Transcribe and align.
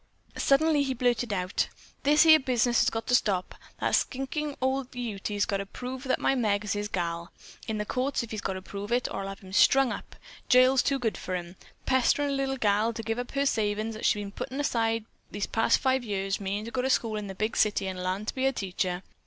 Suddenly 0.35 0.81
he 0.81 0.95
blurted 0.95 1.31
out: 1.31 1.67
"This 2.01 2.23
here 2.23 2.39
business 2.39 2.79
has 2.79 2.89
got 2.89 3.05
to 3.05 3.13
stop. 3.13 3.53
That 3.79 3.93
slinkin' 3.93 4.55
ol' 4.59 4.87
Ute's 4.93 5.45
got 5.45 5.57
to 5.57 5.65
prove 5.67 6.05
that 6.05 6.17
my 6.19 6.33
Meg 6.33 6.63
is 6.65 6.73
his 6.73 6.87
gal. 6.87 7.31
In 7.67 7.77
the 7.77 7.85
courts, 7.85 8.21
he's 8.21 8.41
got 8.41 8.53
to 8.53 8.63
prove 8.63 8.91
it, 8.91 9.07
or 9.11 9.21
I'll 9.21 9.27
have 9.27 9.41
him 9.41 9.53
strung 9.53 9.91
up. 9.91 10.15
Jail's 10.49 10.81
too 10.81 10.97
good 10.97 11.19
for 11.19 11.35
him. 11.35 11.55
Pesterin' 11.85 12.29
a 12.29 12.31
little 12.33 12.57
gal 12.57 12.93
to 12.93 13.03
get 13.03 13.17
her 13.17 13.23
to 13.23 13.23
give 13.29 13.29
up 13.29 13.35
her 13.39 13.45
savin's 13.45 13.93
that 13.93 14.05
she's 14.07 14.19
been 14.19 14.31
puttin' 14.31 14.57
by 14.73 15.03
this 15.29 15.45
five 15.45 16.03
year 16.03 16.25
past, 16.25 16.41
meanin' 16.41 16.65
to 16.65 16.71
go 16.71 16.81
to 16.81 16.89
school 16.89 17.15
in 17.15 17.27
the 17.27 17.35
big 17.35 17.55
city 17.55 17.85
and 17.85 18.01
larn 18.01 18.25
to 18.25 18.33
be 18.33 18.47
a 18.47 18.51
teacher. 18.51 19.03